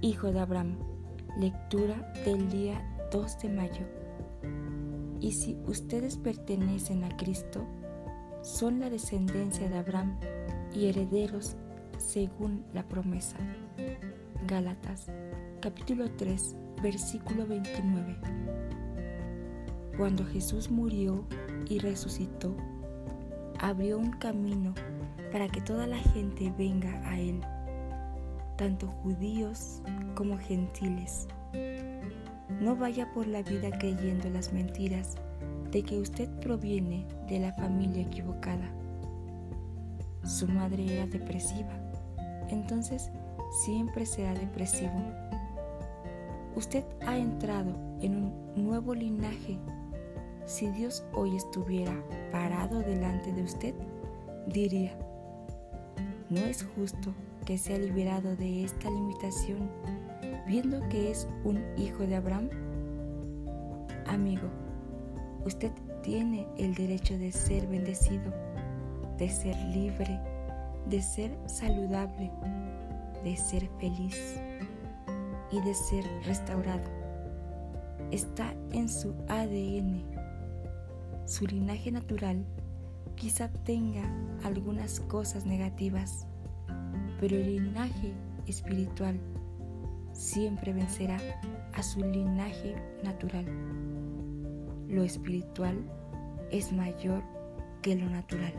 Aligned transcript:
hijo 0.00 0.32
de 0.32 0.40
Abraham. 0.40 0.78
Lectura 1.38 2.12
del 2.24 2.50
día 2.50 2.82
2 3.12 3.38
de 3.40 3.48
mayo. 3.48 3.86
Y 5.20 5.32
si 5.32 5.56
ustedes 5.66 6.16
pertenecen 6.16 7.04
a 7.04 7.16
Cristo, 7.16 7.66
son 8.42 8.80
la 8.80 8.90
descendencia 8.90 9.68
de 9.68 9.78
Abraham 9.78 10.18
y 10.74 10.88
herederos 10.88 11.56
según 11.98 12.64
la 12.72 12.86
promesa. 12.88 13.36
Gálatas 14.46 15.06
capítulo 15.60 16.10
3 16.10 16.56
versículo 16.82 17.46
29. 17.46 18.16
Cuando 19.96 20.24
Jesús 20.24 20.70
murió 20.70 21.26
y 21.68 21.78
resucitó, 21.78 22.56
abrió 23.58 23.98
un 23.98 24.12
camino 24.12 24.74
para 25.30 25.48
que 25.48 25.60
toda 25.60 25.86
la 25.86 25.98
gente 25.98 26.52
venga 26.56 27.06
a 27.08 27.20
Él, 27.20 27.40
tanto 28.60 28.88
judíos 28.88 29.80
como 30.14 30.36
gentiles. 30.36 31.26
No 32.60 32.76
vaya 32.76 33.10
por 33.14 33.26
la 33.26 33.42
vida 33.42 33.70
creyendo 33.78 34.28
las 34.28 34.52
mentiras 34.52 35.16
de 35.70 35.82
que 35.82 35.98
usted 35.98 36.28
proviene 36.40 37.06
de 37.26 37.38
la 37.38 37.54
familia 37.54 38.02
equivocada. 38.02 38.70
Su 40.24 40.46
madre 40.46 40.92
era 40.92 41.06
depresiva, 41.06 41.72
entonces 42.50 43.10
siempre 43.64 44.04
será 44.04 44.34
depresivo. 44.34 45.02
Usted 46.54 46.84
ha 47.06 47.16
entrado 47.16 47.74
en 48.02 48.16
un 48.16 48.52
nuevo 48.56 48.94
linaje. 48.94 49.58
Si 50.44 50.68
Dios 50.68 51.02
hoy 51.14 51.34
estuviera 51.34 51.94
parado 52.30 52.80
delante 52.80 53.32
de 53.32 53.42
usted, 53.42 53.74
diría, 54.48 54.98
no 56.30 56.40
es 56.40 56.64
justo 56.76 57.12
que 57.44 57.58
sea 57.58 57.76
liberado 57.76 58.36
de 58.36 58.64
esta 58.64 58.88
limitación 58.88 59.68
viendo 60.46 60.80
que 60.88 61.10
es 61.10 61.28
un 61.44 61.60
hijo 61.76 62.06
de 62.06 62.16
Abraham? 62.16 62.48
Amigo, 64.06 64.48
usted 65.44 65.72
tiene 66.02 66.46
el 66.56 66.74
derecho 66.74 67.18
de 67.18 67.32
ser 67.32 67.66
bendecido, 67.66 68.32
de 69.18 69.28
ser 69.28 69.56
libre, 69.74 70.20
de 70.86 71.02
ser 71.02 71.36
saludable, 71.46 72.30
de 73.24 73.36
ser 73.36 73.68
feliz 73.78 74.40
y 75.50 75.60
de 75.60 75.74
ser 75.74 76.04
restaurado. 76.24 76.88
Está 78.10 78.54
en 78.72 78.88
su 78.88 79.14
ADN. 79.28 80.04
Su 81.26 81.46
linaje 81.46 81.92
natural 81.92 82.44
quizá 83.20 83.48
tenga 83.48 84.02
algunas 84.44 84.98
cosas 84.98 85.44
negativas, 85.44 86.26
pero 87.20 87.36
el 87.36 87.56
linaje 87.56 88.14
espiritual 88.46 89.20
siempre 90.14 90.72
vencerá 90.72 91.18
a 91.74 91.82
su 91.82 92.00
linaje 92.00 92.74
natural. 93.04 93.44
Lo 94.88 95.04
espiritual 95.04 95.76
es 96.50 96.72
mayor 96.72 97.22
que 97.82 97.94
lo 97.94 98.08
natural. 98.08 98.54